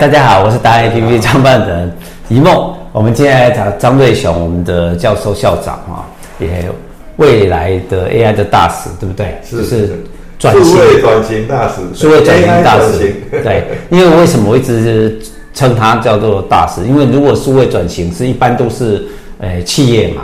[0.00, 1.92] 大家好，我是达人 APP 创办人
[2.28, 2.72] 一梦。
[2.92, 6.06] 我们今天来找张瑞雄，我们的教授校长啊，
[6.38, 6.70] 也
[7.16, 9.36] 未来的 AI 的大使，对不对？
[9.44, 9.90] 是就是
[10.38, 13.12] 转型，数位转型大使，数位转型大使。
[13.42, 15.18] 对，因为为什么我一直
[15.52, 16.84] 称他叫做大使？
[16.84, 19.04] 因为如果数位转型是一般都是
[19.40, 20.22] 呃企业嘛。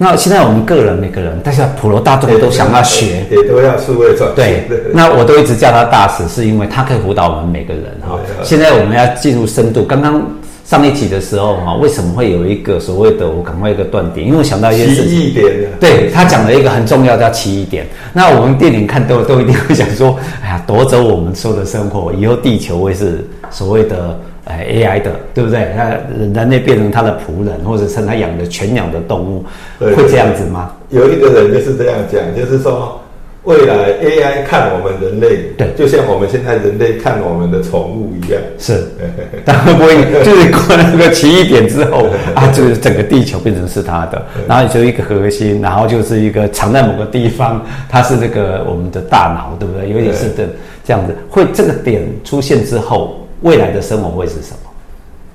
[0.00, 4.36] 那现在我们个人每个人，但是普罗大众都想要学，也都要数位转型。
[4.36, 8.16] 对，那我都一直叫他大使，是因为他可以辅导我们每个人哈。
[8.44, 10.22] 现在我们要进入深度，刚刚
[10.64, 14.24] 上一集的时候哈，为什么会有一个所谓的我赶快一个断点？
[14.24, 15.46] 因为我想到一件事情，奇异点。
[15.80, 17.84] 对，他讲了一个很重要叫奇异点。
[18.12, 24.18] 那我们电影看都都一定会想说，哎呀，夺走我们所有的生活，以后地球会是所谓的。
[24.50, 25.74] 哎，AI 的，对不对？
[25.76, 29.44] 那人类变成他的仆人，或者是他养的全养的动物，
[29.78, 30.72] 会这样子吗？
[30.88, 32.98] 有一个人就是这样讲，就是说，
[33.42, 38.40] 未来 AI 看我们人类，对，就像我们现在人类看我们的宠物一样。
[38.58, 38.86] 是，
[39.44, 49.90] 但会不会就是过了那个奇异点之后 啊，就是整个地球变成是他的，然后就一个核心，然后就是一个藏在某个地方，它是那个我们的大脑，对不对？
[49.90, 50.48] 有点是的
[50.86, 53.27] 这样子，会这个点出现之后。
[53.42, 54.70] 未来的生活会是什么？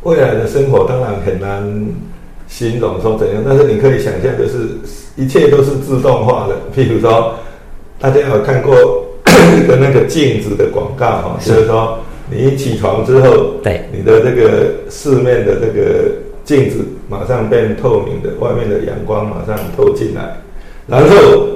[0.04, 1.88] 未来的生活当然很难
[2.48, 4.78] 形容说怎样，但是你可以想象，就是
[5.16, 6.56] 一切都是自动化的。
[6.76, 7.36] 譬如说，
[8.00, 8.76] 大家有看过
[9.58, 11.98] 一个那个镜子的广告哈，就是说
[12.30, 16.12] 你一起床之后，对你的这个四面的这个
[16.44, 20.36] 镜子马上变透明的，外面的阳光马上透进来。
[20.86, 21.08] 然后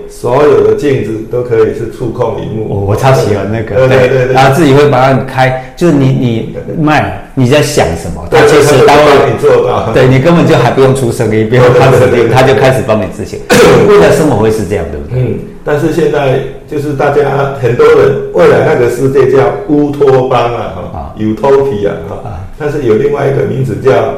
[0.10, 2.66] 所有的镜子都可以是触控萤幕。
[2.70, 13.40] 我我超喜欢那个，对对对，然后自己会把它开，就是你你麦你在想什么，它其实它会你做到，对你根本就还不用出声音，不用它指令，它就开始帮你执行。
[13.88, 15.22] 未来生活会是这样，对不对？
[15.22, 15.40] 嗯。
[15.64, 24.14] 但是现在就是大家很多人未来那个世界叫乌托邦啊，哈，Utopia 哈，但是有另外一个名字叫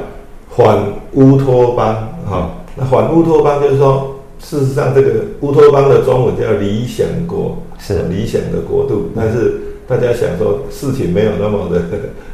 [0.56, 0.78] 反
[1.14, 1.96] 乌托邦，
[2.30, 4.09] 哈，那反乌托邦就是说。
[4.42, 5.10] 事实上，这个
[5.42, 9.10] 乌托邦的中文叫理想国，是理想的国度。
[9.16, 11.82] 但是大家想说，事情没有那么的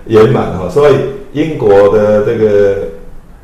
[0.05, 0.93] 圆满哈，所以
[1.33, 2.77] 英国的这个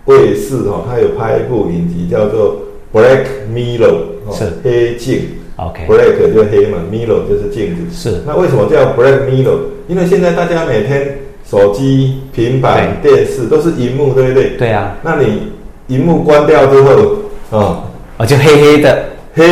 [0.05, 2.55] 卫视哈，它有拍一部影集叫做
[2.97, 3.95] 《Black Mirror》，
[4.37, 5.21] 是黑镜。
[5.57, 7.81] OK，Black 就是黑嘛，Mirror 就是镜子。
[7.91, 8.21] 是。
[8.25, 9.57] 那为什么叫 Black Mirror？
[9.87, 14.49] 因为现在大家每天手机、平板、电视都是荧幕，对不对？
[14.57, 14.97] 对啊。
[15.03, 15.51] 那你
[15.87, 17.15] 荧幕关掉之后，
[17.51, 17.87] 啊。
[18.25, 19.43] 就黑黑的黑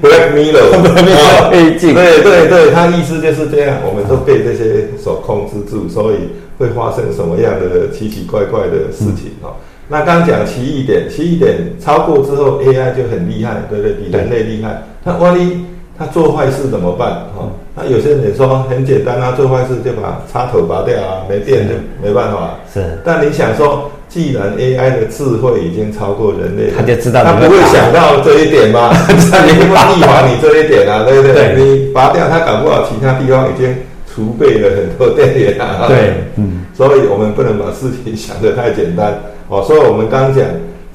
[0.00, 1.94] Black Mirror， 黑镜。
[1.94, 6.16] 对对对，他意思就是这样，我们都被这些所控制住，所以
[6.58, 9.54] 会发生什么样的奇奇怪怪的事情哈、嗯。
[9.88, 13.92] 那刚讲奇异点，奇异点超过之后，AI 就很厉害，对不对？
[13.94, 14.82] 比人类厉害。
[15.02, 15.64] 那万一
[15.98, 17.10] 他做坏事怎么办？
[17.36, 22.54] 哈，那有些人说很简单啊，做坏事就把插头拔掉啊，没电就没办法。
[22.72, 23.90] 是，但你想说？
[24.14, 28.90] 既然 AI 的智慧已经超过人类，他就知道，他不会想到这一点吗？
[29.32, 31.34] 他一定会预防你这一点啊，对不对？
[31.34, 33.74] 对，你拔掉，他搞不好其他地方已经
[34.14, 35.86] 储备了很多电源啊。
[35.88, 39.64] 对， 嗯，所以我们不能把事情想得太简单哦。
[39.66, 40.46] 所以我们刚讲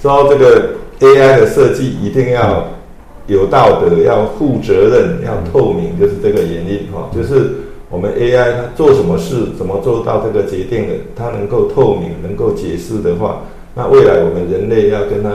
[0.01, 0.69] 说，这个
[1.01, 2.65] AI 的设计一定要
[3.27, 7.51] 有道德，要负责任，要透明，就是这个原因哈，就是。
[7.89, 10.93] 我们 AI 它做什么事，怎么做到这个决定的？
[11.15, 13.41] 它能够透明，能够解释的话，
[13.73, 15.29] 那未来我们人类要跟它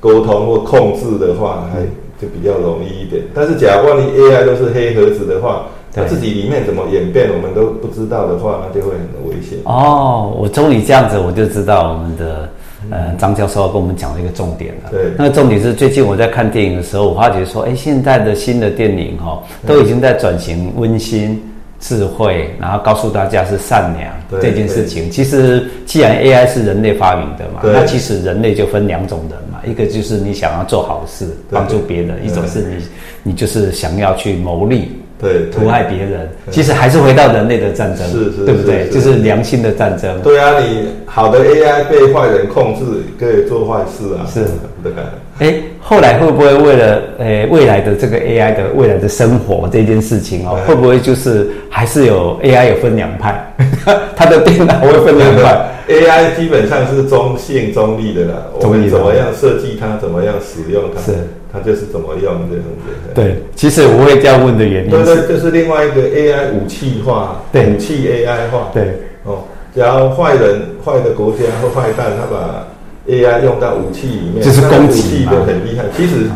[0.00, 1.80] 沟通或控制的话，还
[2.20, 3.22] 就比较容易一点。
[3.32, 9.56] 但是，假如万一 AI 都是黑盒子的话，它自己里面怎么演变，我们都不知道的话，那就会很危险。
[9.64, 12.48] 哦，我终于这样子，我就知道我们的
[12.90, 14.90] 呃张教授要跟我们讲了一个重点了。
[14.90, 21.40] 对，那个重点是最近我在看电影的时候，我发觉说，哎，现在的新的电影哈、哦，都已经在转型温馨。
[21.86, 25.10] 智慧，然后告诉大家是善良这件事情。
[25.10, 32.76] 其实，既然 AI 是人类发明的嘛，那其实人类就分两种人嘛，一个就是你想要做好事，帮助别人；一种是你，
[33.22, 34.98] 你就是想要去牟利。
[35.24, 38.86] 对，毒害别人，其实还是回到人类的战争，是是，对不对？
[38.90, 40.20] 就是良心的战争。
[40.20, 42.84] 对啊，你好的 AI 被坏人控制，
[43.18, 44.28] 可以做坏事啊。
[44.30, 44.44] 是，
[44.82, 44.92] 对。
[45.38, 53.54] 哎，后来会不会为了诶未来的这个 AI 的未来的生活这件事情哦，会不会就是还是有 AI 有分两派？
[54.14, 61.00] 它的电脑会分两派？AI 基本上是中性中立的啦，我们怎么样设计它，怎么样使用它？
[61.00, 61.16] 是。
[61.54, 63.14] 它就是怎么用这样子。
[63.14, 68.72] 对，其实我会这样问的原因，对对，就是另外一个 AI 武器化，对，武器 AI 化。
[68.74, 72.66] 对，哦，只要坏人、坏的国家或坏蛋，他把
[73.06, 75.84] AI 用到武器里面，就是攻击，武器就很厉害。
[75.96, 76.26] 其实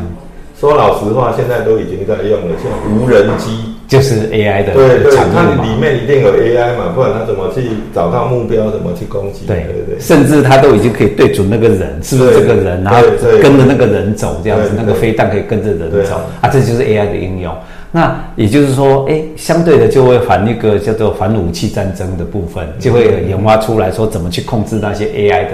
[0.61, 3.68] 说老实话，现在都已经在用了，像无人机。
[3.89, 7.63] 就是 AI 的对对，它里面一定有 AI 嘛，不然它怎么去
[7.95, 9.47] 找到目标，怎么去攻击？
[9.47, 13.01] 对对对，甚至它都已经可以对准那个人，是不是这个人，然后
[13.41, 17.51] 跟着那个人走，这样子，那个飞弹可以跟着人走啊，这就是 AI 的应用。
[17.91, 25.53] 那也就是说，哎，相对的就会反一个叫做反武器战争的部分，就会研发出来说怎么去控制那些 AI 的。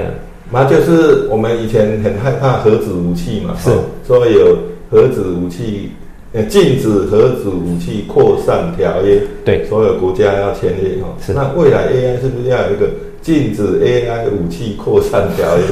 [0.51, 3.71] 那就是我们以前很害怕核子武器嘛，是
[4.05, 4.59] 说有
[4.91, 5.93] 核子武器。
[6.43, 11.09] 禁止核子武器扩散条约，对，所有国家要签约哈。
[11.25, 12.89] 是，那未来 AI 是不是要有一个
[13.23, 15.65] 禁止 AI 武器扩散条约？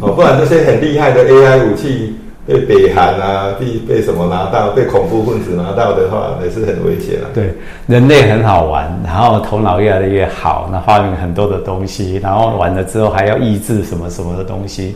[0.00, 2.14] 哦，不然这些很厉害的 AI 武器
[2.46, 7.26] 被北韩啊，被被什么拿到，被恐怖分子拿到的话，也是很危险啊。
[7.34, 7.52] 对，
[7.88, 14.94] 人类很好玩，然后头脑越来越好，那发明很多的东西，然后完了之后还要抑制什么什么的东西。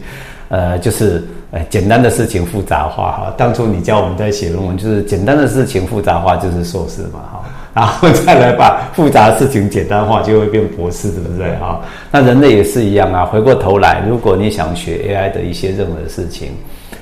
[0.49, 3.35] 呃，就是呃，简单的事情复杂化哈。
[3.37, 11.81] 当初你教我们在写论文，就是简单的事情复杂化就是硕士嘛哈， 然后再来把复杂的事情简单化，就会变博士，对不对哈？
[12.11, 13.27] 那人类也是一样啊。
[13.27, 16.53] 回过头来，如果你想学 AI 的一些任何的事情，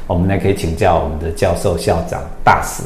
[0.08, 2.82] 我们呢可以请教我们的教授、校长、大使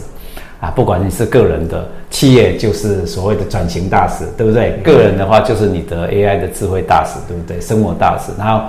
[0.60, 0.70] 啊。
[0.76, 4.78] 不管你是个人的，企业就是所谓的转型大使，对不对？
[4.84, 7.60] 个人的话就是你的 AI 的智慧大使，对不对？
[7.60, 8.66] 生活大使，然后。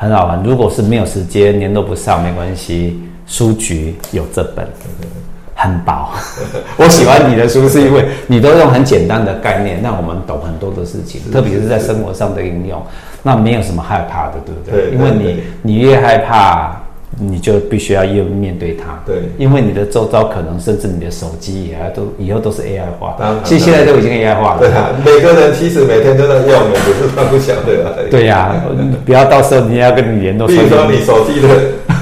[0.00, 4.66] 很好玩，如果是没有时间年都不上，没关系，书局有这本，
[5.54, 6.08] 很薄。
[6.78, 12.82] 我喜欢你的书，是因为你都用很简单的概念，让我们懂很多的事情，特别是在生活上的应用，
[13.22, 14.88] 那没有什么害怕的，对不对？
[14.88, 16.80] 对，因为你你越害怕。
[17.18, 24.60] 你就必须要要面对它，对，因为你的周遭可能甚至你的手机也都以后都是 AI 化，其实现在都已经 AI 化了。
[24.60, 28.08] 对啊，每个人其实每天都在用，也不是他不晓得。
[28.10, 28.64] 对呀，
[29.04, 30.46] 不要到时候你要跟你联络。
[30.46, 31.48] 比如说你手机的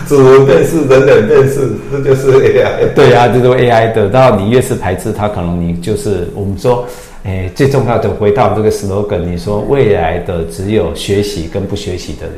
[0.06, 2.94] 指纹辨识、人脸辨识，这就是 AI。
[2.94, 4.08] 对呀，这都 AI 的。
[4.08, 6.84] 然后你越是排斥它，可能你就是我们说，
[7.24, 12.36] 诶，最重要的回到这个 slogan，你说未来的只有学习跟不学习的人，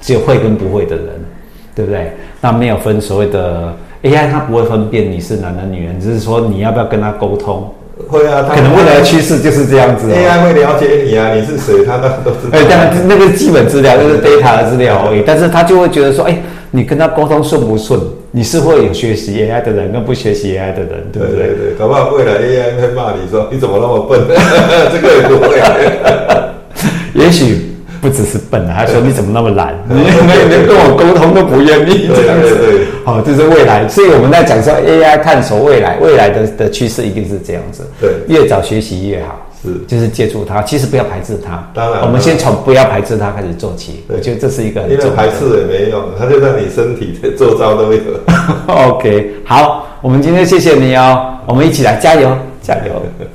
[0.00, 1.06] 只有会跟不会的人。
[1.74, 2.12] 对不对？
[2.40, 7.72] 那没有分所谓的 AI，它不会分辨你是男的女人，只是说你要不要跟他沟通。
[8.08, 10.10] 会啊，可能未来的趋势就是这样子。
[10.10, 12.58] AI 会了解你啊，你是谁，他都都知道。
[12.58, 16.34] 哎，但那个基本资料就是 data 的资料而已，但是他就会觉得说，哎，
[16.70, 18.00] 你跟他沟通顺不顺？
[18.30, 21.48] 你是会有学习 AI 的人跟不学习 AI 的人，对不对？
[21.48, 24.20] 对对，搞不好未来 AI 会骂你说，你怎么那么笨？
[24.90, 25.60] 这个也不会。
[27.12, 27.69] 也许。
[28.00, 29.74] 不只是笨啊，他说你怎么那么懒？
[29.88, 32.86] 你连连跟我沟通都不愿意这样子。
[33.04, 37.86] 好，这是未来，所以我们在讲说 AI 探索未来，未来的的趋势一定是这样子。
[38.00, 39.46] 对，越早学习越好。
[39.62, 41.62] 是，就是接触它，其实不要排斥它。
[41.74, 44.02] 当然，我们先从不要排斥它开始做起。
[44.08, 48.00] 我觉得这是一个很重要的，因为排斥也没用，它就在你身体的周遭都有。
[48.66, 53.02] OK，好，我们今天谢谢你哦，我们一起来加油，加油。